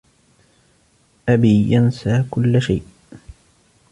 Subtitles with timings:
[1.29, 2.83] أبي ينسى كل شيء.